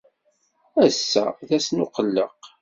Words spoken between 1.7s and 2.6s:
n uqelleq.